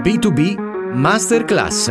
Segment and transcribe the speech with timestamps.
[0.00, 1.88] B2B Masterclass,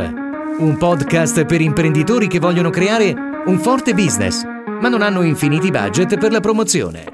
[0.57, 3.13] un podcast per imprenditori che vogliono creare
[3.45, 7.05] un forte business, ma non hanno infiniti budget per la promozione.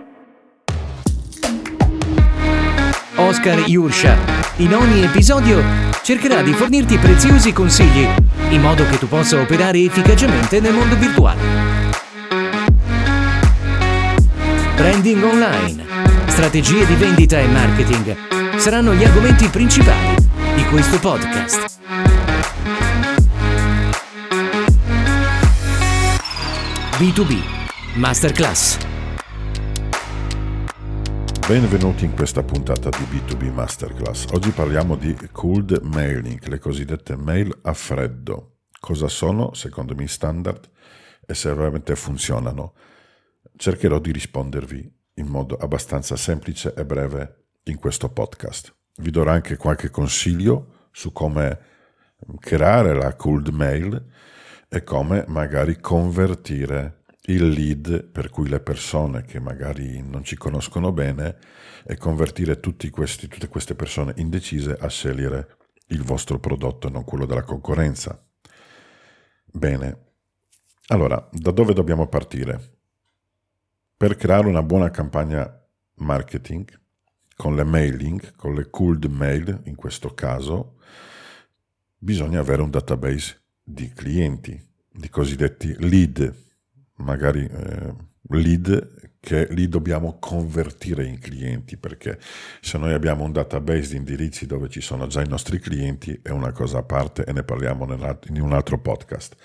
[3.15, 4.17] Oscar Yursha,
[4.57, 5.61] in ogni episodio,
[6.03, 8.07] cercherà di fornirti preziosi consigli
[8.49, 11.41] in modo che tu possa operare efficacemente nel mondo virtuale.
[14.75, 15.85] Branding online,
[16.27, 18.15] strategie di vendita e marketing
[18.57, 20.18] saranno gli argomenti principali
[20.69, 21.79] questo podcast.
[26.99, 28.77] B2B Masterclass.
[31.47, 34.27] Benvenuti in questa puntata di B2B Masterclass.
[34.33, 38.59] Oggi parliamo di cold mailing, le cosiddette mail a freddo.
[38.79, 40.69] Cosa sono, secondo me, standard
[41.25, 42.75] e se veramente funzionano.
[43.55, 48.77] Cercherò di rispondervi in modo abbastanza semplice e breve in questo podcast.
[48.99, 51.59] Vi darò anche qualche consiglio su come
[52.37, 54.05] creare la cold mail
[54.67, 60.91] e come magari convertire il lead per cui le persone che magari non ci conoscono
[60.91, 61.37] bene
[61.85, 62.59] e convertire
[62.91, 68.21] questi, tutte queste persone indecise a scegliere il vostro prodotto e non quello della concorrenza.
[69.45, 70.07] Bene,
[70.87, 72.79] allora da dove dobbiamo partire?
[73.95, 75.49] Per creare una buona campagna
[75.95, 76.87] marketing
[77.39, 80.75] con le mailing, con le cold mail in questo caso,
[81.97, 86.35] bisogna avere un database di clienti, di cosiddetti lead,
[86.95, 87.95] magari eh,
[88.31, 92.19] lead che li dobbiamo convertire in clienti, perché
[92.59, 96.31] se noi abbiamo un database di indirizzi dove ci sono già i nostri clienti è
[96.31, 97.85] una cosa a parte e ne parliamo
[98.27, 99.37] in un altro podcast.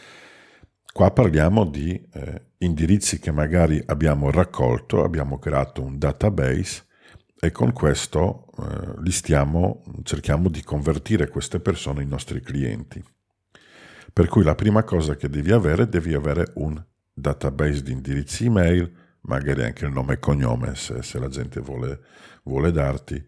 [0.93, 6.87] Qua parliamo di eh, indirizzi che magari abbiamo raccolto, abbiamo creato un database
[7.45, 13.03] e con questo eh, li stiamo, cerchiamo di convertire queste persone in nostri clienti.
[14.13, 18.91] Per cui la prima cosa che devi avere, devi avere un database di indirizzi email,
[19.23, 22.01] magari anche il nome e cognome se, se la gente vuole,
[22.45, 23.23] vuole darti.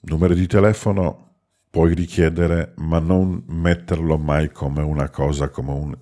[0.00, 1.36] Numero di telefono
[1.70, 5.96] puoi richiedere, ma non metterlo mai come una cosa, come un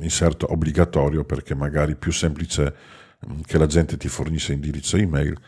[0.00, 2.74] inserto obbligatorio, perché magari è più semplice
[3.46, 5.38] che la gente ti fornisce indirizzo email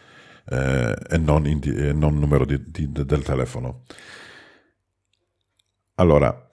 [0.51, 3.85] eh, e, non indi- e, non numero di, di, del telefono.
[5.97, 6.51] Allora,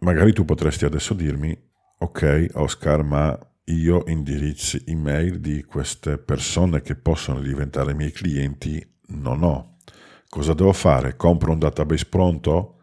[0.00, 1.56] magari tu potresti adesso dirmi,
[1.98, 9.42] ok Oscar, ma io indirizzi email di queste persone che possono diventare miei clienti non
[9.42, 9.78] ho.
[10.28, 11.16] Cosa devo fare?
[11.16, 12.80] Compro un database pronto?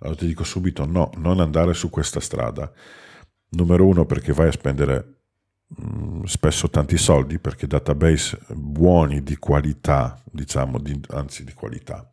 [0.00, 2.70] Allora ti dico subito no, non andare su questa strada.
[3.50, 5.19] Numero uno perché vai a spendere
[6.24, 12.10] spesso tanti soldi perché database buoni di qualità, diciamo, di, anzi di qualità,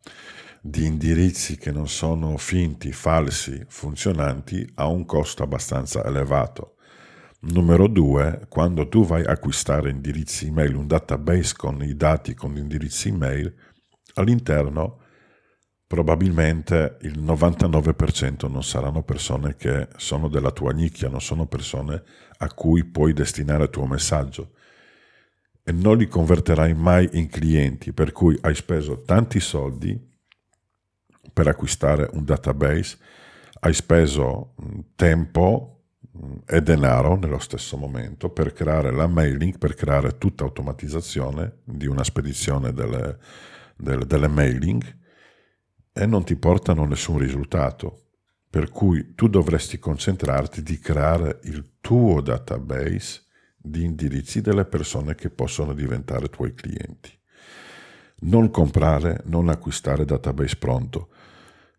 [0.60, 6.74] di indirizzi che non sono finti, falsi, funzionanti, ha un costo abbastanza elevato.
[7.40, 12.52] Numero due, quando tu vai a acquistare indirizzi email, un database con i dati, con
[12.52, 13.54] gli indirizzi email,
[14.14, 15.02] all'interno
[15.88, 22.02] probabilmente il 99% non saranno persone che sono della tua nicchia, non sono persone
[22.36, 24.52] a cui puoi destinare il tuo messaggio.
[25.64, 29.98] E non li converterai mai in clienti, per cui hai speso tanti soldi
[31.32, 32.98] per acquistare un database,
[33.60, 35.84] hai speso mm, tempo
[36.16, 41.86] mm, e denaro nello stesso momento per creare la mailing, per creare tutta automatizzazione di
[41.86, 43.18] una spedizione delle,
[43.74, 44.97] delle, delle mailing
[45.98, 48.02] e non ti portano nessun risultato.
[48.48, 53.24] Per cui tu dovresti concentrarti di creare il tuo database
[53.56, 57.10] di indirizzi delle persone che possono diventare tuoi clienti.
[58.20, 61.08] Non comprare, non acquistare database pronto,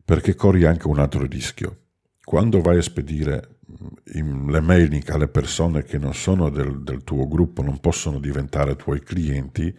[0.03, 1.85] perché corri anche un altro rischio.
[2.21, 3.59] Quando vai a spedire
[4.21, 8.75] mm, le mailing alle persone che non sono del, del tuo gruppo, non possono diventare
[8.75, 9.75] tuoi clienti,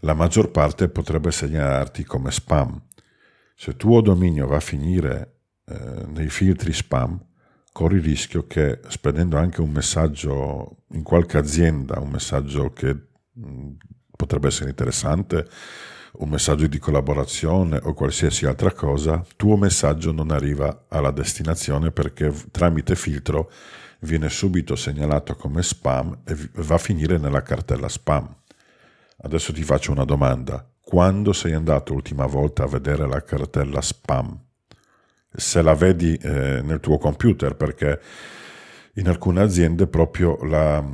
[0.00, 2.80] la maggior parte potrebbe segnalarti come spam
[3.54, 7.20] se il tuo dominio va a finire eh, nei filtri spam,
[7.72, 12.92] corri il rischio che spedendo anche un messaggio in qualche azienda, un messaggio che
[13.32, 13.70] mh, mm,
[14.16, 15.48] potrebbe essere interessante,
[16.14, 22.32] un messaggio di collaborazione o qualsiasi altra cosa, tuo messaggio non arriva alla destinazione perché
[22.50, 23.50] tramite filtro
[24.00, 28.36] viene subito segnalato come spam e va a finire nella cartella spam.
[29.24, 34.38] Adesso ti faccio una domanda quando sei andato l'ultima volta a vedere la cartella spam,
[35.34, 37.98] se la vedi eh, nel tuo computer, perché
[38.96, 40.84] in alcune aziende proprio la,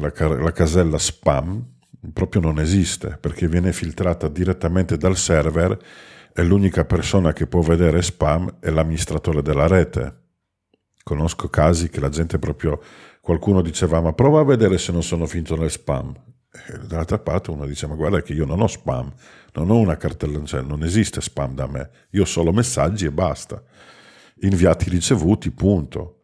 [0.00, 1.64] la, la casella spam
[2.12, 5.78] proprio non esiste, perché viene filtrata direttamente dal server
[6.34, 10.14] e l'unica persona che può vedere spam è l'amministratore della rete.
[11.02, 12.82] Conosco casi che la gente proprio,
[13.22, 16.31] qualcuno diceva ma prova a vedere se non sono finito nel spam.
[16.52, 19.10] E dall'altra parte uno dice ma guarda che io non ho spam,
[19.54, 23.10] non ho una cartella, cioè non esiste spam da me, io ho solo messaggi e
[23.10, 23.62] basta.
[24.40, 26.18] Inviati ricevuti, punto.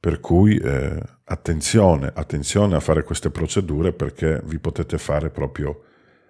[0.00, 5.82] Per cui eh, attenzione, attenzione a fare queste procedure perché vi potete fare proprio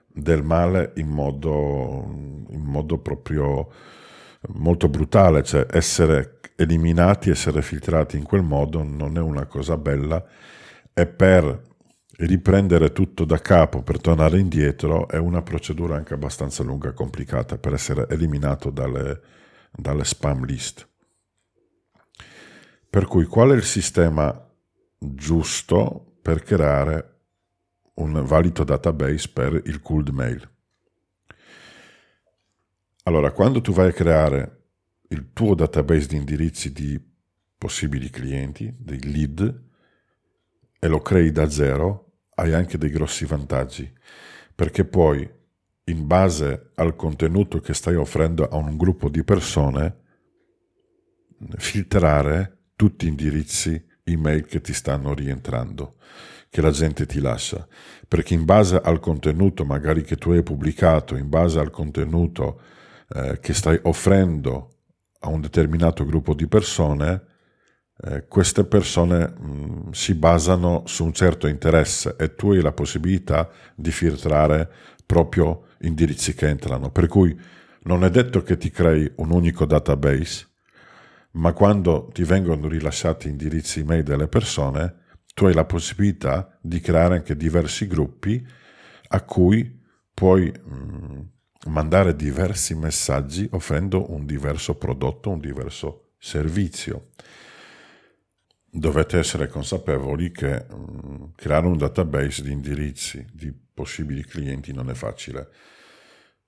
[0.06, 2.04] del male in modo,
[2.48, 3.70] in modo proprio
[4.54, 10.24] molto brutale, cioè essere eliminati, essere filtrati in quel modo non è una cosa bella
[10.92, 11.62] e per
[12.26, 17.58] riprendere tutto da capo, per tornare indietro, è una procedura anche abbastanza lunga e complicata
[17.58, 19.20] per essere eliminato dalle,
[19.70, 20.88] dalle spam list.
[22.90, 24.46] Per cui qual è il sistema
[24.98, 27.16] giusto per creare
[27.94, 30.48] un valido database per il cold mail.
[33.04, 34.62] Allora, quando tu vai a creare
[35.08, 37.00] il tuo database di indirizzi di
[37.56, 39.66] possibili clienti, dei lead,
[40.80, 42.07] e lo crei da zero,
[42.38, 43.90] hai anche dei grossi vantaggi,
[44.54, 45.28] perché puoi,
[45.84, 49.96] in base al contenuto che stai offrendo a un gruppo di persone,
[51.56, 55.96] filtrare tutti gli indirizzi email che ti stanno rientrando
[56.50, 57.66] che la gente ti lascia,
[58.06, 62.60] perché in base al contenuto magari che tu hai pubblicato, in base al contenuto
[63.10, 64.76] eh, che stai offrendo
[65.20, 67.27] a un determinato gruppo di persone,
[68.04, 72.72] eh, queste persone mh, mm, si basano su un certo interesse e tu hai la
[72.72, 74.70] possibilità di filtrare
[75.04, 76.90] proprio indirizzi che entrano.
[76.90, 77.36] Per cui
[77.82, 80.46] non è detto che ti crei un unico database,
[81.32, 87.16] ma quando ti vengono rilasciati indirizzi email delle persone, tu hai la possibilità di creare
[87.16, 88.44] anche diversi gruppi
[89.08, 89.80] a cui
[90.12, 91.20] puoi mh, mm,
[91.66, 97.08] mandare diversi messaggi offrendo un diverso prodotto, un diverso servizio.
[98.70, 104.94] Dovete essere consapevoli che mm, creare un database di indirizzi di possibili clienti non è
[104.94, 105.48] facile.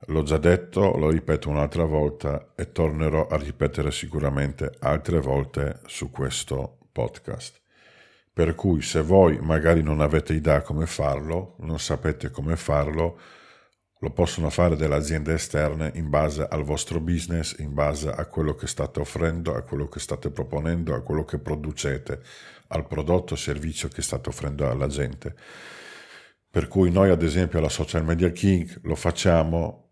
[0.07, 6.11] L'ho già detto, lo ripeto un'altra volta e tornerò a ripetere sicuramente altre volte su
[6.11, 7.61] questo podcast.
[8.33, 13.19] Per cui se voi magari non avete idea come farlo, non sapete come farlo,
[14.03, 18.55] lo possono fare delle aziende esterne in base al vostro business, in base a quello
[18.55, 22.23] che state offrendo, a quello che state proponendo, a quello che producete,
[22.69, 25.35] al prodotto o servizio che state offrendo alla gente.
[26.51, 29.91] Per cui noi ad esempio alla Social Media King lo facciamo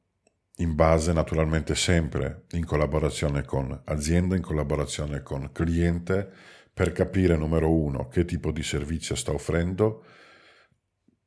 [0.56, 6.30] in base naturalmente sempre in collaborazione con azienda, in collaborazione con cliente,
[6.72, 10.04] per capire, numero uno, che tipo di servizio sta offrendo,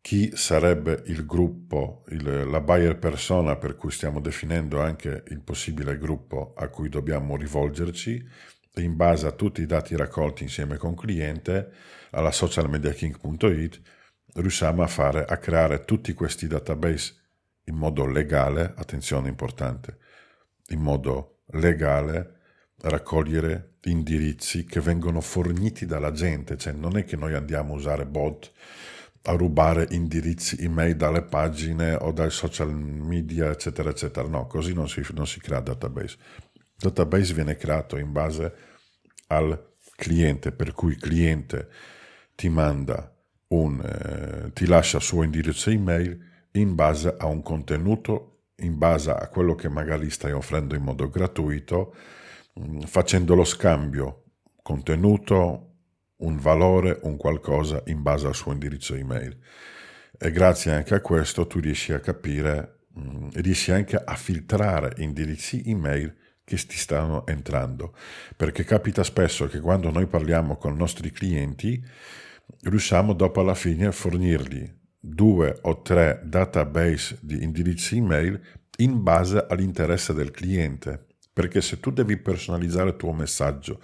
[0.01, 5.97] chi sarebbe il gruppo, il, la buyer persona per cui stiamo definendo anche il possibile
[5.97, 8.27] gruppo a cui dobbiamo rivolgerci
[8.77, 11.71] in base a tutti i dati raccolti insieme con cliente
[12.11, 13.81] alla socialmediaking.it
[14.33, 17.15] riusciamo a fare a creare tutti questi database
[17.65, 19.97] in modo legale, attenzione importante,
[20.69, 22.39] in modo legale
[22.77, 28.05] raccogliere indirizzi che vengono forniti dalla gente, cioè non è che noi andiamo a usare
[28.07, 28.51] bot
[29.23, 34.27] a rubare indirizzi email dalle pagine o dai social media, eccetera, eccetera.
[34.27, 36.17] No, così non si, non si crea database.
[36.53, 38.53] Il database viene creato in base
[39.27, 41.69] al cliente, per cui il cliente
[42.35, 43.13] ti manda
[43.49, 46.17] un, eh, ti lascia il suo indirizzo email
[46.53, 51.09] in base a un contenuto, in base a quello che magari stai offrendo in modo
[51.09, 51.93] gratuito,
[52.59, 54.23] Mm, facendo lo scambio
[54.61, 55.70] contenuto,
[56.21, 59.37] un valore, un qualcosa in base al suo indirizzo email.
[60.17, 65.63] E grazie anche a questo tu riesci a capire, mm, riesci anche a filtrare indirizzi
[65.65, 67.95] email che ti stanno entrando.
[68.35, 71.83] Perché capita spesso che quando noi parliamo con i nostri clienti,
[72.63, 78.39] riusciamo dopo alla fine a fornirgli due o tre database di indirizzi email
[78.77, 81.07] in base all'interesse del cliente.
[81.33, 83.79] Perché se tu devi personalizzare il tuo messaggio,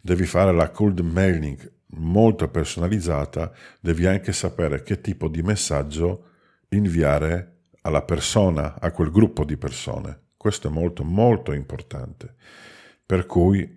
[0.00, 6.24] devi fare la cold mailing molto personalizzata, devi anche sapere che tipo di messaggio
[6.70, 10.26] inviare alla persona, a quel gruppo di persone.
[10.36, 12.34] Questo è molto molto importante.
[13.04, 13.76] Per cui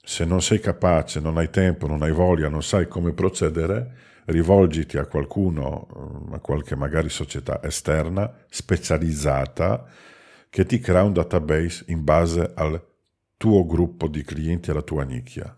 [0.00, 3.96] se non sei capace, non hai tempo, non hai voglia, non sai come procedere,
[4.26, 9.86] rivolgiti a qualcuno, a qualche magari società esterna specializzata
[10.48, 12.82] che ti crea un database in base al
[13.36, 15.54] tuo gruppo di clienti alla tua nicchia.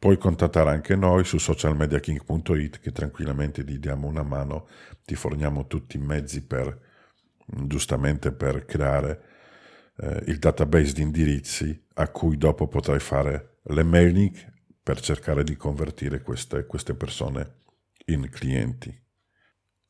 [0.00, 4.66] Puoi contattare anche noi su socialmediaking.it che tranquillamente ti diamo una mano,
[5.04, 6.80] ti forniamo tutti i mezzi per,
[7.44, 9.22] giustamente per creare
[9.98, 14.32] eh, il database di indirizzi a cui dopo potrai fare le mailing
[14.82, 17.56] per cercare di convertire queste, queste persone
[18.06, 18.98] in clienti.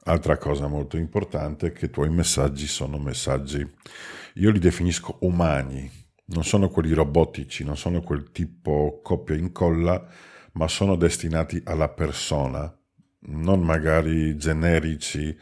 [0.06, 3.64] Altra cosa molto importante è che i tuoi messaggi sono messaggi,
[4.34, 5.88] io li definisco umani,
[6.30, 10.06] non sono quelli robotici, non sono quel tipo copia e incolla,
[10.52, 12.72] ma sono destinati alla persona,
[13.26, 15.36] non magari generici,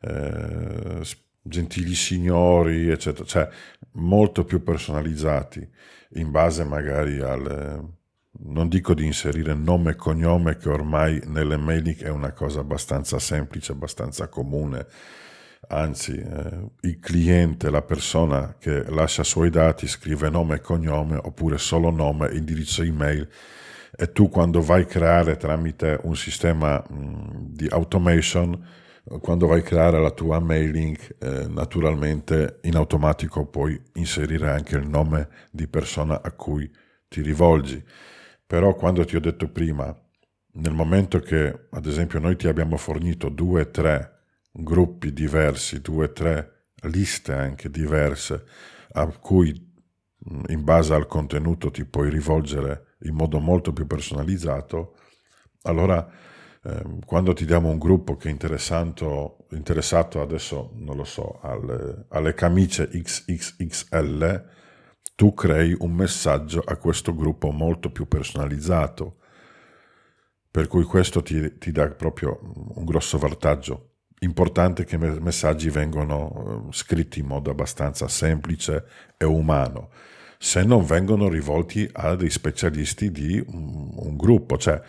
[0.00, 1.00] eh,
[1.42, 3.48] gentili signori, eccetera, cioè
[3.92, 5.68] molto più personalizzati
[6.14, 7.92] in base magari al
[8.36, 13.18] non dico di inserire nome e cognome che ormai nelle mailing è una cosa abbastanza
[13.18, 14.86] semplice, abbastanza comune,
[15.68, 21.16] anzi eh, il cliente, la persona che lascia i suoi dati scrive nome e cognome
[21.16, 23.28] oppure solo nome, indirizzo email
[23.96, 28.66] e tu quando vai a creare tramite un sistema mh, di automation,
[29.20, 34.88] quando vai a creare la tua mailing, eh, naturalmente in automatico puoi inserire anche il
[34.88, 36.70] nome di persona a cui
[37.08, 37.82] ti rivolgi.
[38.46, 39.94] Però quando ti ho detto prima,
[40.54, 44.13] nel momento che ad esempio noi ti abbiamo fornito due o tre
[44.56, 48.44] gruppi diversi, due tre liste anche diverse
[48.92, 49.72] a cui
[50.48, 54.96] in base al contenuto ti puoi rivolgere in modo molto più personalizzato,
[55.62, 56.08] allora
[56.62, 62.32] eh, quando ti diamo un gruppo che è interessato, adesso, non lo so, alle, alle
[62.32, 64.52] camicie XXXL,
[65.14, 69.18] tu crei un messaggio a questo gruppo molto più personalizzato,
[70.50, 72.40] per cui questo ti, ti dà proprio
[72.76, 73.93] un grosso vantaggio.
[74.20, 78.84] Importante che i messaggi vengano eh, scritti in modo abbastanza semplice
[79.16, 79.90] e umano,
[80.38, 84.80] se non vengono rivolti a dei specialisti di un, un gruppo, cioè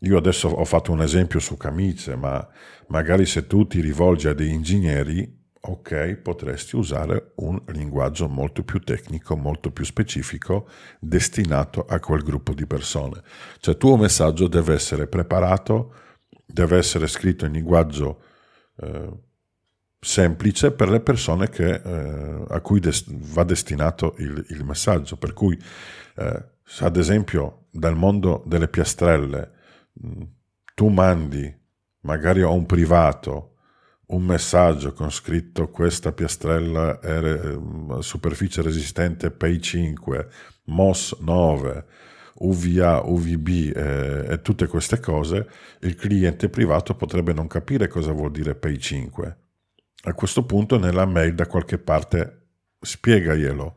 [0.00, 2.46] io adesso ho fatto un esempio su camicie, ma
[2.88, 8.80] magari se tu ti rivolgi a dei ingegneri ok, potresti usare un linguaggio molto più
[8.80, 10.68] tecnico, molto più specifico,
[11.00, 13.22] destinato a quel gruppo di persone.
[13.60, 15.94] Cioè il tuo messaggio deve essere preparato,
[16.44, 18.22] deve essere scritto in linguaggio
[18.76, 19.10] eh,
[20.00, 25.16] semplice per le persone che, eh, a cui des- va destinato il, il, messaggio.
[25.16, 25.58] Per cui,
[26.16, 26.44] eh,
[26.80, 29.50] ad esempio dal mondo delle piastrelle
[29.92, 30.22] mh,
[30.74, 31.62] tu mandi
[32.00, 33.54] magari a un privato
[34.06, 40.28] un messaggio con scritto questa piastrella è ehm, superficie resistente PEI 5,
[40.64, 41.86] MOS 9,
[42.36, 45.46] UVA, UVB eh, e tutte queste cose,
[45.80, 49.36] il cliente privato potrebbe non capire cosa vuol dire PEI 5.
[50.06, 52.46] A questo punto nella mail da qualche parte
[52.80, 53.76] spiegaglielo.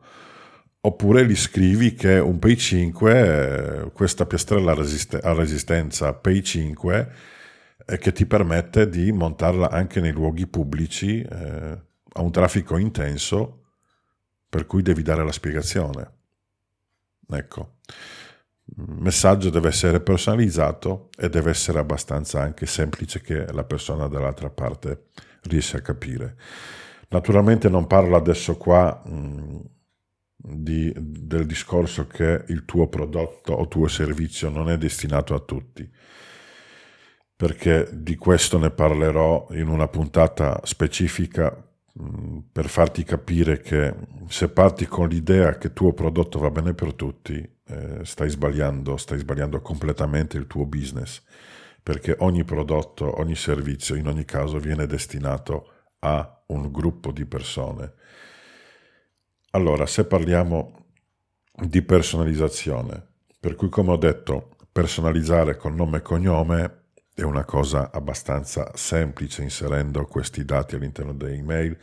[0.80, 7.12] Oppure gli scrivi che un PEI 5, eh, questa piastrella a resistenza PEI 5,
[8.00, 11.82] che ti permette di montarla anche nei luoghi pubblici eh,
[12.14, 13.64] a un traffico intenso
[14.50, 16.16] per cui devi dare la spiegazione.
[17.30, 17.78] Ecco,
[18.76, 25.08] messaggio deve essere personalizzato e deve essere abbastanza anche semplice che la persona dall'altra parte
[25.44, 26.36] riesca a capire.
[27.10, 29.62] Naturalmente non parlo adesso qua mh,
[30.36, 35.90] di, del discorso che il tuo prodotto o tuo servizio non è destinato a tutti
[37.38, 41.56] perché di questo ne parlerò in una puntata specifica
[42.02, 43.94] mm, per farti capire che
[44.28, 48.98] se parti con l'idea che il tuo prodotto va bene per tutti, eh, stai sbagliando,
[48.98, 51.22] stai sbagliando completamente il tuo business,
[51.84, 57.94] perché ogni prodotto, ogni servizio, in ogni caso viene destinato a un gruppo di persone.
[59.52, 60.86] Allora, se parliamo
[61.54, 63.06] di personalizzazione,
[63.40, 66.84] per cui come ho detto, personalizzare con nome e cognome
[67.14, 71.76] è una cosa abbastanza semplice inserendo questi dati all'interno dell'email,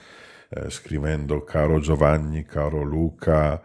[0.48, 3.60] eh, scrivendo caro Giovanni, caro Luca,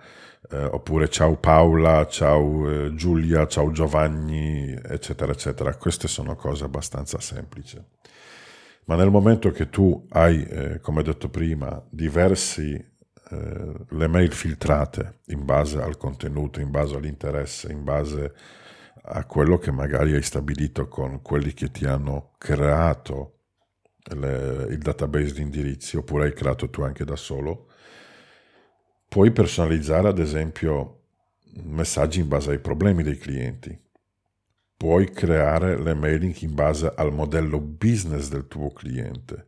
[0.51, 5.75] eh, oppure ciao Paola, ciao eh, Giulia, ciao Giovanni, eccetera, eccetera.
[5.75, 7.81] Queste sono cose abbastanza semplici.
[8.85, 15.19] Ma nel momento che tu hai, eh, come detto prima, diversi eh, le mail filtrate
[15.27, 18.33] in base al contenuto, in base all'interesse, in base
[19.03, 23.38] a quello che magari hai stabilito con quelli che ti hanno creato
[24.15, 27.67] le, il database di indirizzi oppure hai creato tu anche da solo,
[29.07, 30.95] puoi personalizzare ad esempio
[31.63, 33.77] messaggi in base ai problemi dei clienti.
[34.77, 39.47] Puoi creare le mailing in base al modello business del tuo cliente.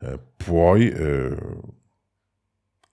[0.00, 1.36] Eh, puoi eh,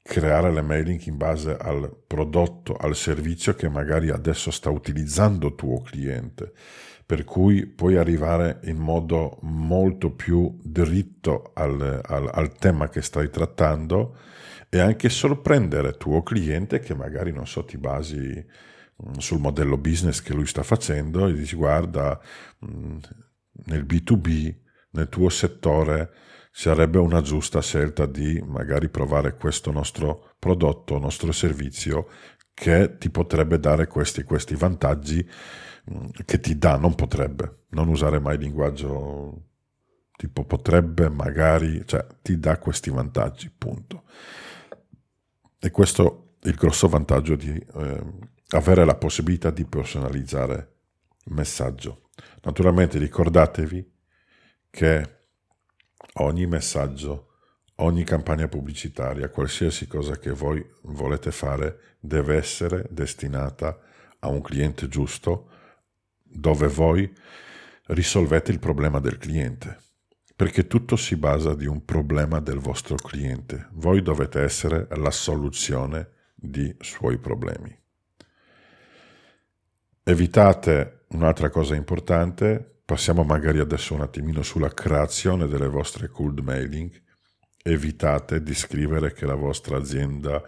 [0.02, 5.82] creare le mailing in base al prodotto, al servizio che magari adesso sta utilizzando tuo
[5.82, 6.54] cliente,
[7.06, 13.30] per cui puoi arrivare in modo molto più dritto al, al, al tema che stai
[13.30, 14.18] trattando
[14.70, 19.78] e anche sorprendere il tuo cliente che magari, non so, ti basi mm, sul modello
[19.78, 22.20] business che lui sta facendo e dici guarda,
[22.66, 22.98] mm,
[23.66, 24.56] nel B2B,
[24.92, 26.12] nel tuo settore,
[26.52, 32.08] sarebbe una giusta scelta di magari provare questo nostro prodotto, nostro servizio
[32.56, 35.24] che ti potrebbe dare questi, questi vantaggi
[35.92, 39.44] mm, che ti dà, non potrebbe, non usare mai linguaggio
[40.16, 44.04] tipo potrebbe, magari, cioè ti dà questi vantaggi, punto.
[45.60, 48.04] E questo è il grosso vantaggio di eh,
[48.50, 50.76] avere la possibilità di personalizzare
[51.26, 52.10] il messaggio.
[52.44, 53.94] Naturalmente ricordatevi
[54.70, 55.20] che
[56.14, 57.35] ogni messaggio,
[57.78, 63.80] ogni campagna pubblicitaria, qualsiasi cosa che voi volete fare deve essere destinata
[64.20, 65.50] a un cliente giusto
[66.24, 67.12] dove voi
[67.88, 69.84] risolvete il problema del cliente
[70.36, 73.70] perché tutto si basa di un problema del vostro cliente.
[73.74, 77.74] Voi dovete essere la soluzione di suoi problemi.
[80.04, 87.04] Evitate un'altra cosa importante, passiamo magari adesso un attimino sulla creazione delle vostre cold mailing.
[87.68, 90.40] Evitate di scrivere che la vostra azienda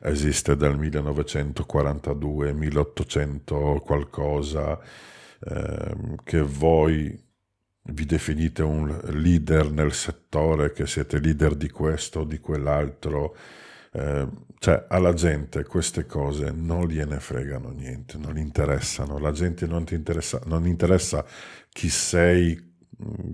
[0.00, 4.80] esiste dal 1942, 1800 qualcosa,
[5.40, 7.22] ehm, che voi
[7.84, 13.36] vi definite un leader nel settore, che siete leader di questo o di quell'altro,
[13.92, 14.26] eh,
[14.58, 19.84] cioè alla gente queste cose non gliene fregano niente, non gli interessano, la gente non
[19.84, 21.22] ti interessa, non interessa
[21.68, 22.54] chi sei,
[23.04, 23.30] mm,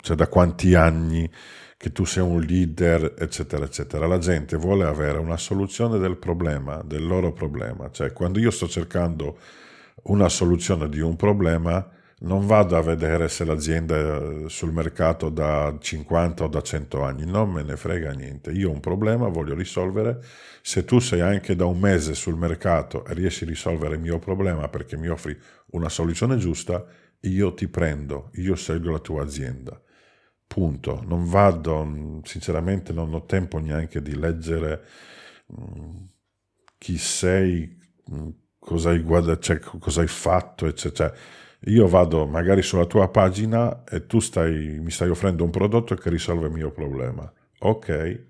[0.00, 1.30] cioè da quanti anni
[1.76, 4.06] che tu sei un leader, eccetera, eccetera.
[4.06, 8.66] La gente vuole avere una soluzione del problema, del loro problema, cioè quando io sto
[8.66, 9.38] cercando
[10.04, 11.86] una soluzione di un problema,
[12.18, 17.26] non vado a vedere se l'azienda è sul mercato da 50 o da 100 anni,
[17.26, 18.52] non me ne frega niente.
[18.52, 20.20] Io ho un problema, voglio risolvere.
[20.62, 24.18] Se tu sei anche da un mese sul mercato e riesci a risolvere il mio
[24.18, 25.38] problema perché mi offri
[25.72, 26.84] una soluzione giusta,
[27.28, 29.80] io ti prendo, io scelgo la tua azienda.
[30.46, 31.02] Punto.
[31.06, 34.84] Non vado, sinceramente non ho tempo neanche di leggere
[35.52, 36.04] mm,
[36.78, 37.78] chi sei,
[38.12, 41.10] mm, cosa hai, guarda, cioè, cosa hai fatto, eccetera.
[41.10, 41.18] Cioè,
[41.68, 46.10] io vado magari sulla tua pagina e tu stai, mi stai offrendo un prodotto che
[46.10, 47.30] risolve il mio problema.
[47.60, 48.24] Ok,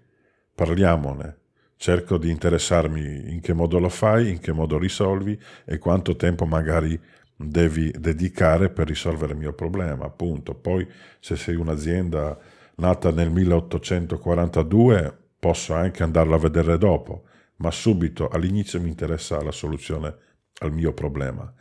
[0.54, 1.38] parliamone.
[1.76, 6.46] Cerco di interessarmi in che modo lo fai, in che modo risolvi e quanto tempo
[6.46, 6.98] magari
[7.36, 10.54] devi dedicare per risolvere il mio problema, appunto.
[10.54, 10.86] Poi
[11.20, 12.38] se sei un'azienda
[12.76, 17.24] nata nel 1842 posso anche andarla a vedere dopo,
[17.56, 20.14] ma subito all'inizio mi interessa la soluzione
[20.60, 21.52] al mio problema.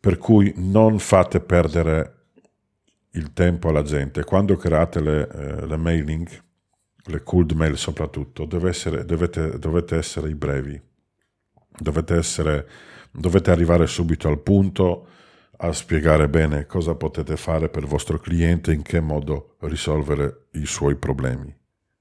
[0.00, 2.24] Per cui non fate perdere
[3.14, 4.24] il tempo alla gente.
[4.24, 6.28] Quando create le, eh, le mailing,
[7.06, 10.80] le cold mail soprattutto, essere, dovete, dovete essere i brevi.
[11.76, 12.68] Dovete, essere,
[13.14, 15.06] dovete arrivare subito al punto
[15.56, 20.66] a spiegare bene cosa potete fare per il vostro cliente, in che modo risolvere i
[20.66, 21.54] suoi problemi.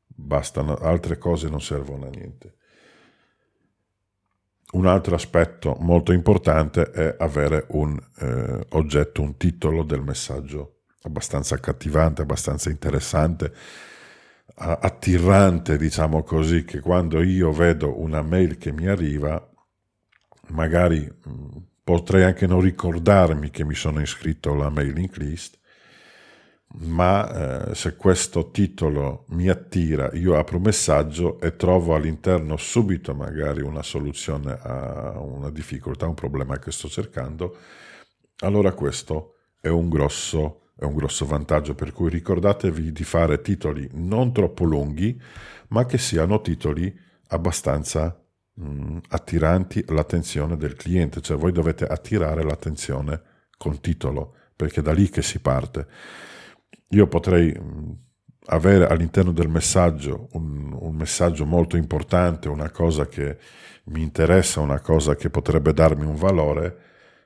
[0.06, 2.56] Bastano, altre cose non servono a niente.
[4.72, 11.56] Un altro aspetto molto importante è avere un eh, oggetto, un titolo del messaggio abbastanza
[11.56, 13.54] accattivante, abbastanza interessante,
[14.56, 19.53] attirante, diciamo così, che quando io vedo una mail che mi arriva,
[20.50, 25.60] magari mh, potrei anche non ricordarmi che mi sono iscritto alla mailing list,
[26.76, 33.14] ma eh, se questo titolo mi attira, io apro un messaggio e trovo all'interno subito
[33.14, 37.58] magari una soluzione a una difficoltà, un problema che sto cercando,
[38.40, 43.88] allora questo è un grosso, è un grosso vantaggio, per cui ricordatevi di fare titoli
[43.94, 45.20] non troppo lunghi,
[45.70, 46.94] ma che siano titoli
[47.28, 48.18] abbastanza
[48.54, 53.22] mh, mm, attiranti all'attenzione del cliente, cioè voi dovete attirare l'attenzione
[53.58, 55.88] con titolo, perché è da lì che si parte.
[56.90, 57.54] Io potrei
[58.48, 63.38] avere all'interno del messaggio un, un, messaggio molto importante, una cosa che
[63.86, 66.78] mi interessa, una cosa che potrebbe darmi un valore,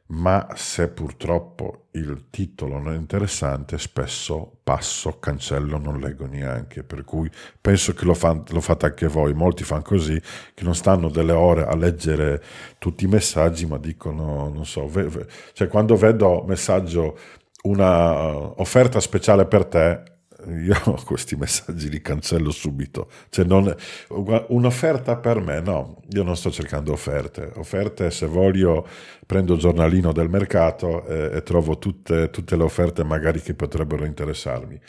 [0.08, 6.84] ma se purtroppo il titolo non è interessante, spesso passo, cancello, non leggo neanche.
[6.84, 9.34] Per cui penso che lo, fan, lo fate anche voi.
[9.34, 10.20] Molti fanno così,
[10.54, 12.42] che non stanno delle ore a leggere
[12.78, 17.18] tutti i messaggi, ma dicono, non so, ve, ve, cioè quando vedo messaggio
[17.64, 20.04] una uh, offerta speciale per te,
[20.50, 23.10] io questi messaggi li cancello subito.
[23.30, 23.74] Cioè non,
[24.10, 27.52] un'offerta per me, no, io non sto cercando offerte.
[27.56, 28.88] Offerte se voglio
[29.26, 34.06] prendo il giornalino del mercato e, e trovo tutte, tutte, le offerte magari che potrebbero
[34.06, 34.80] interessarmi.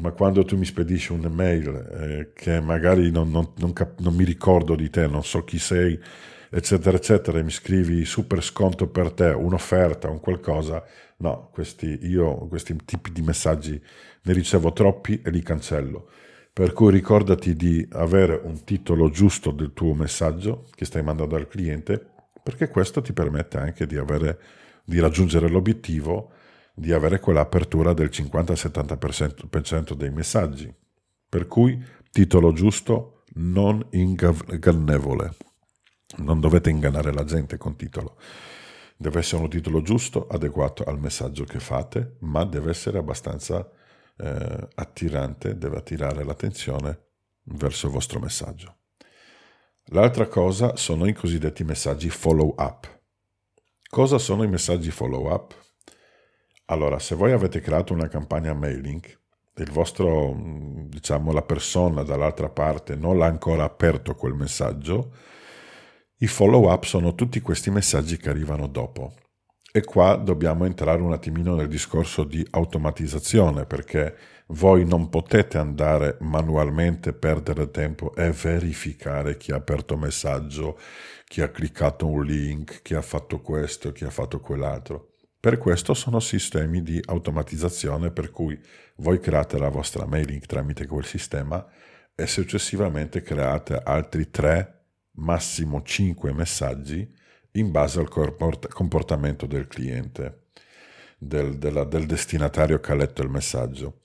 [0.00, 4.24] ma quando tu mi spedisci un'email eh, che magari non, non, non, cap- non, mi
[4.24, 5.98] ricordo di te, non so chi sei,
[6.50, 10.84] eccetera, eccetera, e mi scrivi super sconto per te, un'offerta, un qualcosa,
[11.18, 13.80] no, questi, io questi tipi di messaggi
[14.22, 16.08] ne ricevo troppi e li cancello.
[16.52, 21.48] Per cui ricordati di avere un titolo giusto del tuo messaggio che stai mandando al
[21.48, 22.10] cliente,
[22.42, 24.38] perché questo ti permette anche di, avere,
[24.84, 26.32] di raggiungere l'obiettivo
[26.74, 30.72] di avere quell'apertura del 50-70% dei messaggi.
[31.28, 31.78] Per cui
[32.10, 35.34] titolo giusto, non ingannevole.
[36.16, 38.16] Non dovete ingannare la gente con titolo.
[38.96, 43.70] Deve essere un titolo giusto, adeguato al messaggio che fate, ma deve essere abbastanza
[44.16, 46.98] eh, attirante, deve attirare l'attenzione
[47.44, 48.76] verso il vostro messaggio.
[49.92, 52.98] L'altra cosa sono i cosiddetti messaggi follow up.
[53.88, 55.54] Cosa sono i messaggi follow up?
[56.66, 59.04] Allora, se voi avete creato una campagna mailing
[59.52, 60.36] e il vostro,
[60.86, 65.12] diciamo, la persona dall'altra parte non l'ha ancora aperto quel messaggio,
[66.18, 69.14] i follow up sono tutti questi messaggi che arrivano dopo.
[69.72, 74.16] E qua dobbiamo entrare un attimino nel discorso di automatizzazione, perché
[74.48, 80.76] voi non potete andare manualmente, perdere tempo e verificare chi ha aperto messaggio,
[81.24, 85.12] chi ha cliccato un link, chi ha fatto questo, chi ha fatto quell'altro.
[85.38, 88.60] Per questo sono sistemi di automatizzazione per cui
[88.96, 91.64] voi create la vostra mailing tramite quel sistema
[92.12, 97.18] e successivamente create altri 3, massimo 5 messaggi
[97.52, 100.44] in base al comportamento del cliente,
[101.18, 104.00] del, della, del destinatario che ha letto il messaggio.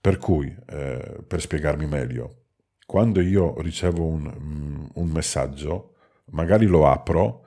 [0.00, 2.36] Per cui, eh, per spiegarmi meglio,
[2.86, 5.94] quando io ricevo un, un messaggio,
[6.30, 7.44] magari lo apro,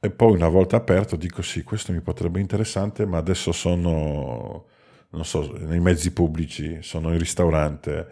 [0.00, 4.66] e poi una volta aperto dico sì, questo mi potrebbe interessante, ma adesso sono,
[5.10, 8.08] non so, nei mezzi pubblici, sono in ristorante,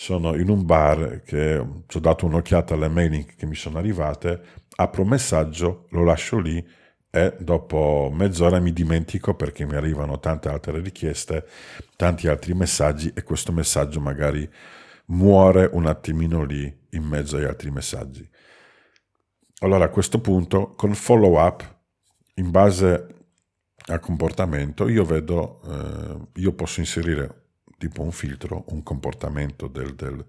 [0.00, 4.40] sono in un bar che ci ho dato un'occhiata alle mailing che mi sono arrivate,
[4.76, 6.64] apro un messaggio, lo lascio lì
[7.10, 11.44] e dopo mezz'ora mi dimentico perché mi arrivano tante altre richieste,
[11.96, 14.48] tanti altri messaggi e questo messaggio magari
[15.06, 18.26] muore un attimino lì in mezzo agli altri messaggi.
[19.62, 21.76] Allora a questo punto col follow up
[22.34, 23.06] in base
[23.86, 27.47] al comportamento io vedo, eh, io posso inserire
[27.78, 30.24] tipo un filtro, un comportamento del, del,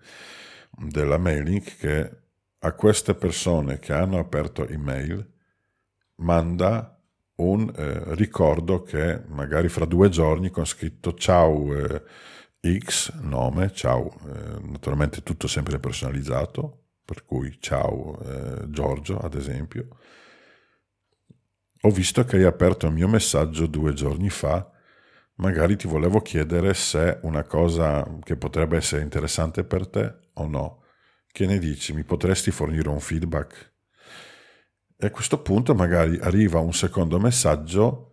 [0.72, 2.18] della mailing che
[2.60, 5.28] a queste persone che hanno aperto email
[6.16, 6.94] manda
[7.36, 12.04] un eh, ricordo che magari fra due giorni con scritto ciao eh,
[12.80, 19.88] X, nome, ciao, eh, naturalmente tutto sempre personalizzato, per cui ciao eh, Giorgio ad esempio,
[21.82, 24.70] ho visto che hai aperto il mio messaggio due giorni fa,
[25.40, 30.84] magari ti volevo chiedere se una cosa che potrebbe essere interessante per te o no.
[31.32, 31.94] Che ne dici?
[31.94, 33.74] Mi potresti fornire un feedback?
[34.98, 38.06] E a questo punto magari arriva un secondo messaggio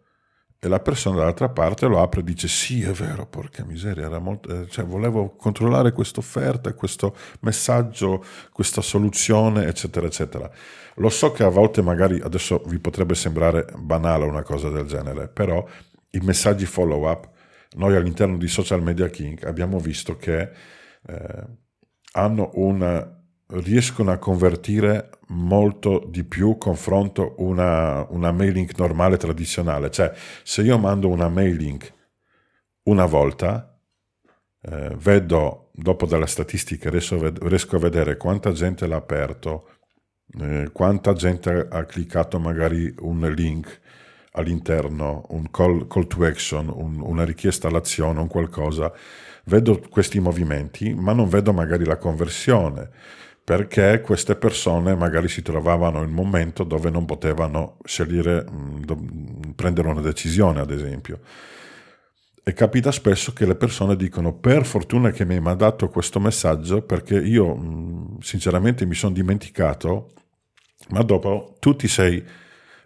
[0.58, 4.18] e la persona dall'altra parte lo apre e dice sì è vero porca miseria era
[4.18, 10.50] molto, eh, cioè, volevo controllare questa offerta questo messaggio questa soluzione eccetera eccetera
[10.94, 15.28] lo so che a volte magari adesso vi potrebbe sembrare banale una cosa del genere
[15.28, 15.62] però
[16.10, 17.28] i messaggi follow up
[17.76, 20.50] noi all'interno di social media king abbiamo visto che
[21.06, 21.44] eh,
[22.54, 23.16] una
[23.48, 29.90] riescono a convertire molto di più confronto una, una mailing normale tradizionale.
[29.90, 31.80] Cioè, se io mando una mailing
[32.84, 33.78] una volta,
[34.62, 39.68] eh, vedo dopo dalle statistiche, riesco, riesco, a vedere quanta gente l'ha aperto,
[40.40, 43.80] eh, quanta gente ha cliccato magari un link
[44.36, 48.92] all'interno, un call, call to action, un, una richiesta all'azione, un qualcosa.
[49.44, 52.90] Vedo questi movimenti, ma non vedo magari la conversione
[53.46, 59.86] perché queste persone magari si trovavano in un momento dove non potevano scegliere, mm, prendere
[59.86, 61.20] una decisione, ad esempio.
[62.42, 66.82] E capita spesso che le persone dicono per fortuna che mi hai mandato questo messaggio
[66.82, 70.10] perché io mm, sinceramente mi sono dimenticato,
[70.88, 72.24] ma dopo tu ti sei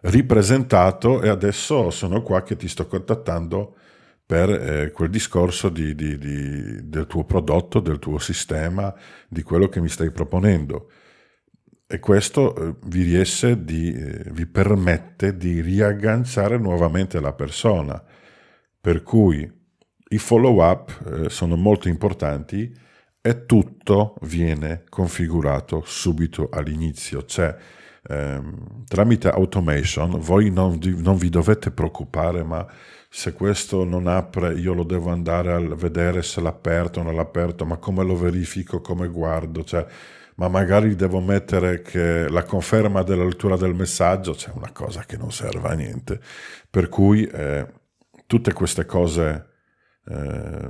[0.02, 3.76] ripresentato e adesso sono qua che ti sto contattando
[4.24, 8.94] per eh, quel discorso di, di, di, del tuo prodotto, del tuo sistema,
[9.28, 10.88] di quello che mi stai proponendo.
[11.86, 18.00] E questo eh, vi riesce di, eh, vi permette di riagganciare nuovamente la persona.
[18.80, 19.50] Per cui
[20.10, 22.72] i follow up eh, sono molto importanti
[23.20, 27.24] e tutto viene configurato subito all'inizio.
[27.24, 27.56] Cioè,
[28.02, 32.66] tramite automation voi non, non, vi dovete preoccupare, ma
[33.08, 37.14] se questo non apre io lo devo andare a vedere se l'ha aperto o non
[37.14, 39.84] l'ha aperto, ma come lo verifico, come guardo, cioè,
[40.36, 41.82] ma magari devo mettere
[42.30, 46.18] la conferma della lettura del messaggio, c'è cioè una cosa che non serve a niente.
[46.70, 47.66] Per cui eh,
[48.26, 49.48] tutte queste cose
[50.06, 50.68] eh,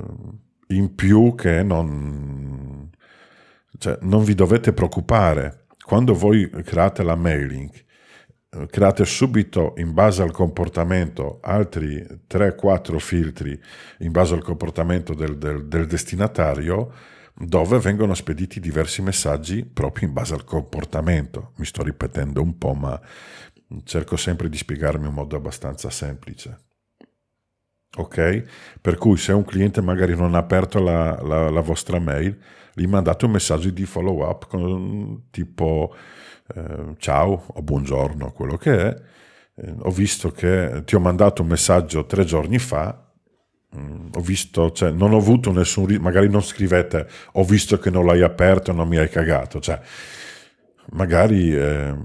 [0.67, 2.89] in più che non,
[3.77, 5.60] cioè, non vi dovete preoccupare.
[5.91, 7.69] Quando voi create la mailing,
[8.49, 13.61] eh, create subito in base al comportamento altri 3-4 filtri
[13.97, 16.93] in base al comportamento del, del, del, destinatario
[17.35, 21.51] dove vengono spediti diversi messaggi proprio in base al comportamento.
[21.57, 22.97] Mi sto ripetendo un po', ma
[23.83, 26.57] cerco sempre di spiegarmi in modo abbastanza semplice.
[27.97, 28.43] Ok?
[28.79, 32.39] Per cui se un cliente magari non ha aperto la, la, la vostra mail,
[32.73, 35.93] gli mandate un messaggio di follow up con tipo
[36.55, 39.01] eh, ciao o buongiorno, quello che è.
[39.55, 43.11] Eh, ho visto che ti ho mandato un messaggio tre giorni fa,
[43.75, 48.05] mm, ho visto, cioè, non ho avuto nessun, magari non scrivete, ho visto che non
[48.05, 49.79] l'hai aperto non mi hai cagato, cioè,
[50.91, 51.95] magari eh,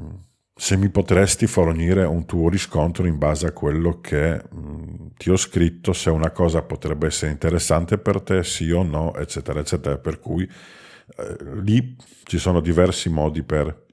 [0.59, 5.29] se mi potresti fornire un tuo riscontro in base a quello che mh, mm, ti
[5.29, 9.99] ho scritto, se una cosa potrebbe essere interessante per te, sì o no, eccetera, eccetera.
[9.99, 13.85] Per cui eh, lì ci sono diversi modi per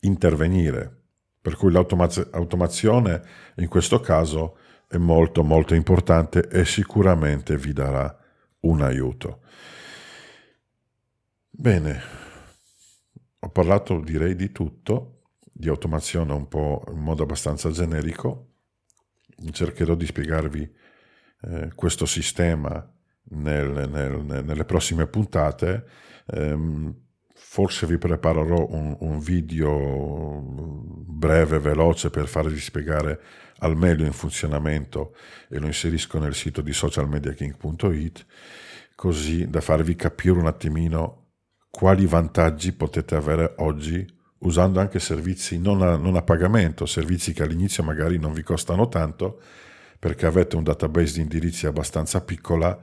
[0.00, 1.02] intervenire.
[1.42, 3.22] Per cui l'automazione
[3.56, 4.56] in questo caso
[4.88, 8.16] è molto molto importante e sicuramente vi darà
[8.60, 9.40] un aiuto.
[11.50, 12.00] Bene,
[13.40, 15.15] ho parlato direi di tutto
[15.58, 18.52] di automazione un po' in modo abbastanza generico.
[19.50, 20.70] Cercherò di spiegarvi
[21.42, 22.86] eh, questo sistema
[23.30, 25.84] nel, nel, nelle prossime puntate.
[26.26, 26.94] Eh,
[27.32, 33.20] forse vi preparerò un, un, video breve, veloce per farvi spiegare
[33.58, 35.14] al meglio in funzionamento
[35.48, 38.26] e lo inserisco nel sito di socialmediaking.it
[38.94, 41.24] così da farvi capire un attimino
[41.70, 47.42] quali vantaggi potete avere oggi usando anche servizi non a, non a pagamento, servizi che
[47.42, 49.40] all'inizio magari non vi costano tanto
[49.98, 52.78] perché avete un database di indirizzi abbastanza piccola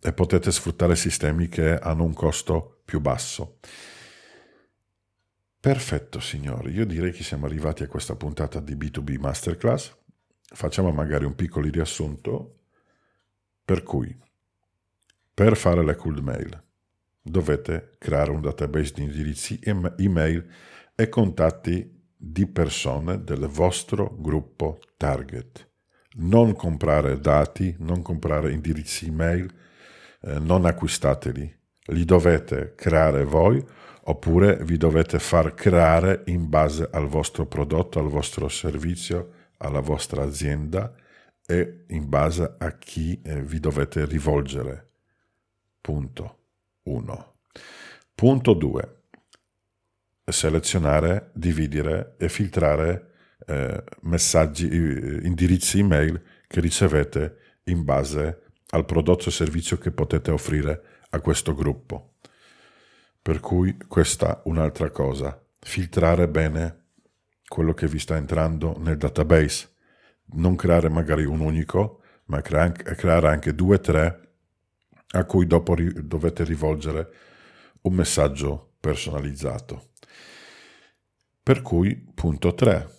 [0.00, 3.58] e potete sfruttare sistemi che hanno un costo più basso.
[5.60, 9.96] Perfetto signori, io direi che siamo arrivati a questa puntata di B2B Masterclass.
[10.42, 12.58] Facciamo magari un piccolo riassunto.
[13.64, 14.14] Per cui,
[15.32, 16.62] per fare le cold mail,
[17.22, 19.58] dovete creare un database di indirizzi
[19.96, 20.46] email
[20.94, 25.68] e contatti di persone del vostro gruppo target.
[26.16, 29.52] Non comprare dati, non comprare indirizzi email,
[30.22, 33.62] eh, non acquistateli, li dovete creare voi
[34.06, 40.22] oppure vi dovete far creare in base al vostro prodotto, al vostro servizio, alla vostra
[40.22, 40.94] azienda
[41.46, 44.90] e in base a chi eh, vi dovete rivolgere.
[45.80, 46.38] Punto
[46.84, 47.34] 1.
[48.14, 48.93] Punto 2
[50.32, 53.12] selezionare, dividere e filtrare
[53.46, 60.82] eh, messaggi, indirizzi email che ricevete in base al prodotto o servizio che potete offrire
[61.10, 62.14] a questo gruppo.
[63.20, 66.82] Per cui questa un'altra cosa, filtrare bene
[67.46, 69.70] quello che vi sta entrando nel database,
[70.34, 74.20] non creare magari un unico, ma creare anche due o tre
[75.10, 77.12] a cui dopo dovete rivolgere
[77.82, 79.92] un messaggio personalizzato.
[81.42, 82.90] Per cui, punto 3.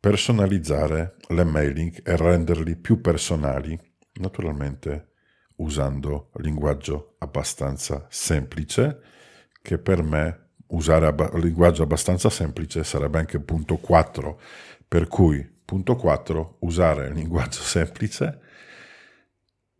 [0.00, 3.78] Personalizzare le mailing e renderli più personali,
[4.14, 5.12] naturalmente
[5.56, 9.00] usando linguaggio abbastanza semplice,
[9.62, 14.40] che per me usare ab- linguaggio abbastanza semplice sarebbe anche punto 4,
[14.88, 18.40] per cui punto 4 usare linguaggio semplice,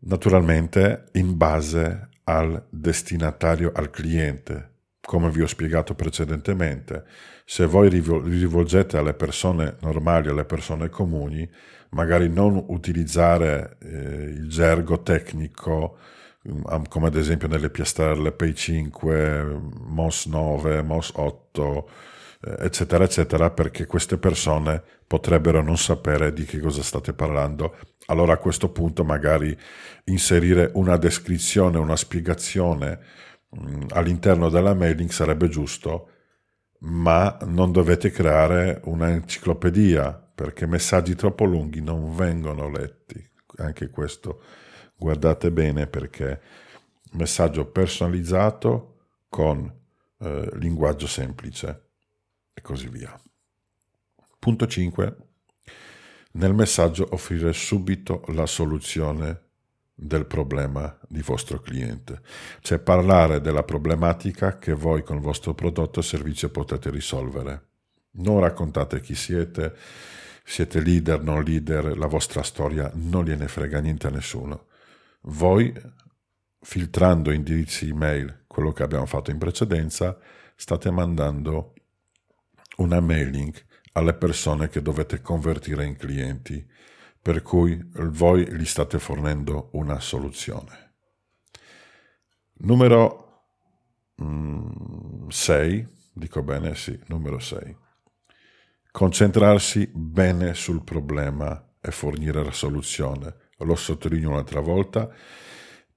[0.03, 4.74] naturalmente in base al destinatario, al cliente,
[5.05, 7.05] come vi ho spiegato precedentemente,
[7.45, 11.47] se voi rivolgete alle persone normali, alle persone comuni,
[11.89, 15.97] magari non utilizzare eh, il gergo tecnico,
[16.49, 19.43] mm, come ad esempio nelle piastrelle Pay 5,
[19.87, 21.89] MOS 9, MOS 8,
[22.41, 27.75] eh, eccetera, eccetera, perché queste persone potrebbero non sapere di che cosa state parlando.
[28.07, 29.55] Allora a questo punto magari
[30.05, 32.99] inserire una descrizione, una spiegazione
[33.89, 36.09] all'interno della mailing sarebbe giusto,
[36.79, 43.23] ma non dovete creare un'enciclopedia perché messaggi troppo lunghi non vengono letti.
[43.57, 44.41] Anche questo
[44.97, 46.41] guardate bene perché
[47.11, 49.71] messaggio personalizzato con
[50.19, 51.81] eh, linguaggio semplice.
[52.53, 53.19] e così via.
[54.39, 55.15] Punto 5.
[56.33, 59.44] Nel messaggio offrire subito la soluzione
[59.97, 62.19] del problema di vostro cliente,
[62.59, 67.63] cioè parlare della problematica che voi con il vostro prodotto o servizio potete risolvere.
[68.17, 69.73] Non raccontate chi siete,
[70.43, 74.67] siete leader, non leader, la vostra storia non gliene frega niente a nessuno.
[75.21, 75.73] Voi,
[76.59, 80.17] filtrando indirizzi email, quello che abbiamo fatto in precedenza,
[80.55, 81.73] state mandando
[82.77, 83.53] una mailing
[83.93, 86.65] alle persone che dovete convertire in clienti
[87.25, 90.93] per cui voi gli state fornendo una soluzione.
[92.57, 93.47] Numero
[94.15, 97.75] 6, mm, dico bene, sì, numero 6.
[98.91, 103.35] Concentrarsi bene sul problema e fornire la soluzione.
[103.57, 105.11] Lo sottolineo un'altra volta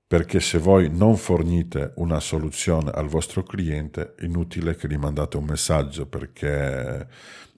[0.06, 5.36] perché se voi non fornite una soluzione al vostro cliente, è inutile che gli mandate
[5.36, 7.06] un messaggio perché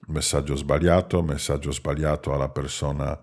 [0.07, 3.17] messaggio sbagliato, messaggio sbagliato alla persona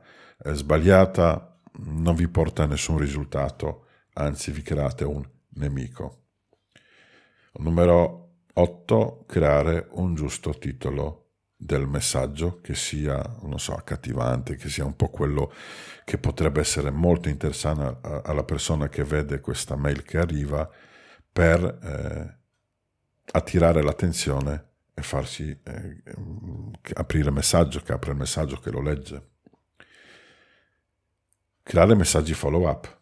[0.55, 6.25] sbagliata non vi porta a nessun risultato, anzi vi create un nemico.
[7.55, 9.25] Numero 8.
[9.27, 11.25] Creare un giusto titolo
[11.57, 15.53] del messaggio che sia, non so, accattivante, che sia un po' quello
[16.05, 20.69] che potrebbe essere molto interessante alla persona che vede questa mail che arriva
[21.31, 22.39] per eh,
[23.33, 26.03] attirare l'attenzione e farsi eh,
[26.95, 29.37] aprire il messaggio, che apre il messaggio, che lo legge
[31.69, 32.97] creare messaggi follow up,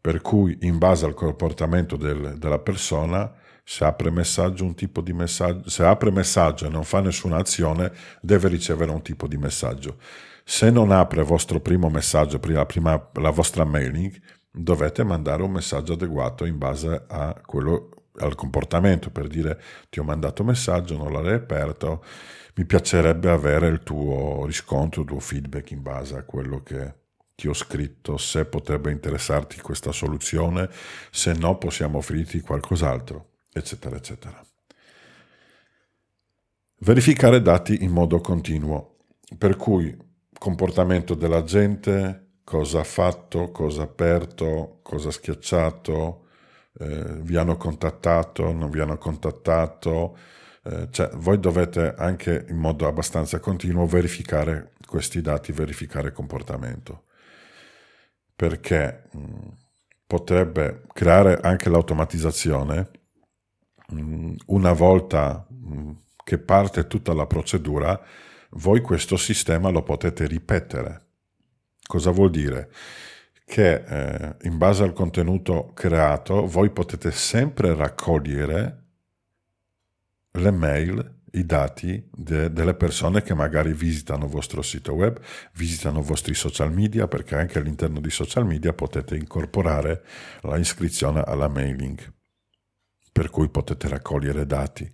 [0.00, 5.12] per cui in base al comportamento del, della persona, se apre messaggio un tipo di
[5.12, 9.98] messaggio, se apre messaggio e non fa nessuna azione, deve ricevere un tipo di messaggio.
[10.42, 15.52] Se non apre il vostro primo messaggio, prima, prima la vostra mailing, dovete mandare un
[15.52, 21.12] messaggio adeguato in base a quello al comportamento per dire ti ho mandato messaggio, non
[21.12, 22.04] l'hai aperto,
[22.56, 27.03] mi piacerebbe avere il tuo riscontro, il tuo feedback in base a quello che,
[27.34, 30.70] ti ho scritto se potrebbe interessarti questa soluzione,
[31.10, 34.40] se no possiamo offrirti qualcos'altro, eccetera, eccetera.
[36.78, 38.98] Verificare dati in modo continuo,
[39.36, 39.96] per cui
[40.38, 46.26] comportamento della gente, cosa ha fatto, cosa ha aperto, cosa ha schiacciato,
[46.78, 50.16] eh, vi hanno contattato, non vi hanno contattato,
[50.64, 57.04] eh, cioè voi dovete anche in modo abbastanza continuo verificare questi dati, verificare comportamento
[58.34, 59.48] perché mm,
[60.06, 62.90] potrebbe creare anche l'automatizzazione
[63.92, 65.90] mm, una volta mm,
[66.24, 68.00] che parte tutta la procedura,
[68.50, 71.02] voi questo sistema lo potete ripetere.
[71.86, 72.70] Cosa vuol dire?
[73.44, 78.82] Che eh, in base al contenuto creato voi potete sempre raccogliere
[80.30, 85.18] le mail i dati de, delle persone che magari visitano il vostro sito web,
[85.54, 90.02] visitano i vostri social media, perché anche all'interno di social media potete incorporare
[90.42, 92.12] la iscrizione alla mailing,
[93.12, 94.90] per cui potete raccogliere dati.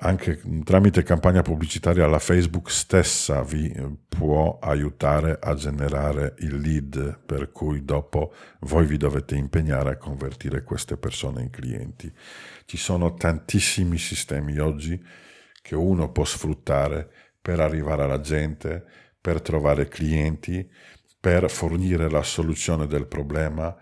[0.00, 3.70] Anche tramite campagna pubblicitaria la Facebook stessa vi
[4.08, 10.64] può aiutare a generare il lead, per cui dopo voi vi dovete impegnare a convertire
[10.64, 12.10] queste persone in clienti.
[12.64, 15.00] Ci sono tantissimi sistemi oggi
[15.62, 18.84] che uno può sfruttare per arrivare alla gente,
[19.20, 20.68] per trovare clienti,
[21.18, 23.74] per fornire la soluzione del problema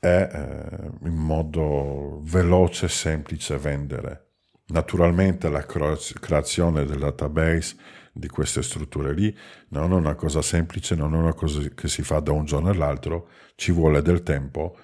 [0.00, 4.28] e eh, in modo veloce e semplice vendere.
[4.68, 7.76] Naturalmente la creazione del database
[8.12, 9.36] di queste strutture lì
[9.68, 12.70] non è una cosa semplice, non è una cosa che si fa da un giorno
[12.70, 14.78] all'altro, ci vuole del tempo,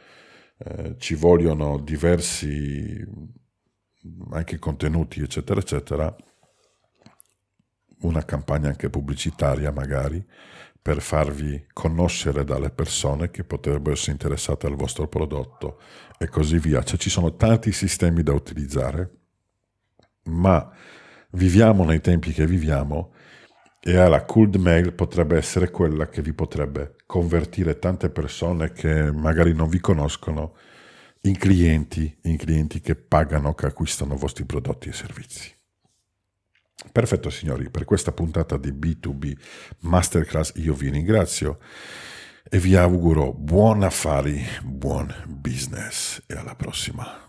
[0.59, 3.05] eh, ci vogliono diversi
[4.31, 6.15] anche contenuti, eccetera, eccetera,
[8.01, 10.25] una campagna anche pubblicitaria magari,
[10.81, 15.81] per farvi conoscere dalle persone che potrebbero essere interessate al vostro prodotto
[16.17, 16.83] e così via.
[16.85, 19.11] Cioè ci sono tanti sistemi da utilizzare,
[20.27, 20.71] ma
[21.31, 23.15] viviamo nei tempi che viviamo
[23.81, 29.55] e la cold mail potrebbe essere quella che vi potrebbe convertire tante persone che magari
[29.55, 30.55] non vi conoscono
[31.23, 35.56] in clienti, in clienti che pagano, che acquistano i vostri prodotti e servizi.
[36.93, 39.37] Perfetto signori, per questa puntata di B2B
[39.81, 41.59] Masterclass io vi ringrazio
[42.49, 47.26] e vi auguro buon affari, buon business e alla prossima.